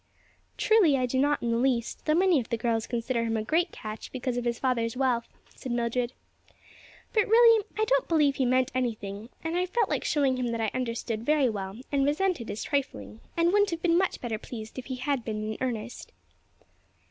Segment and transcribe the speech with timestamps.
[0.57, 3.43] "Truly I do not in the least; though many of the girls consider him a
[3.43, 6.13] great catch because of his father's wealth," said Mildred.
[7.13, 10.59] "But really I don't believe he meant anything, and I felt like showing him that
[10.59, 14.39] I understood that very well and resented his trifling; and wouldn't have been much better
[14.39, 16.11] pleased if he had been in earnest."